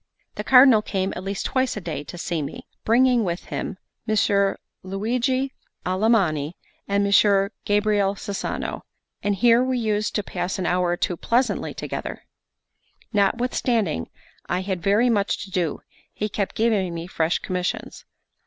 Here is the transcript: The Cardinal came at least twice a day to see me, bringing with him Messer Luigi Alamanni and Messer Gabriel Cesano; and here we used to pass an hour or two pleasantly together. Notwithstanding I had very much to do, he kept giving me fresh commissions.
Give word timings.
The 0.33 0.43
Cardinal 0.43 0.81
came 0.81 1.13
at 1.15 1.23
least 1.23 1.45
twice 1.45 1.77
a 1.77 1.79
day 1.79 2.03
to 2.05 2.17
see 2.17 2.41
me, 2.41 2.65
bringing 2.83 3.23
with 3.23 3.43
him 3.53 3.77
Messer 4.07 4.59
Luigi 4.81 5.53
Alamanni 5.85 6.53
and 6.87 7.03
Messer 7.03 7.51
Gabriel 7.65 8.15
Cesano; 8.15 8.81
and 9.21 9.35
here 9.35 9.63
we 9.63 9.77
used 9.77 10.15
to 10.15 10.23
pass 10.23 10.57
an 10.57 10.65
hour 10.65 10.87
or 10.89 10.97
two 10.97 11.17
pleasantly 11.17 11.75
together. 11.75 12.23
Notwithstanding 13.13 14.09
I 14.49 14.61
had 14.61 14.81
very 14.81 15.11
much 15.11 15.43
to 15.43 15.51
do, 15.51 15.81
he 16.11 16.29
kept 16.29 16.55
giving 16.55 16.95
me 16.95 17.05
fresh 17.05 17.37
commissions. 17.37 18.03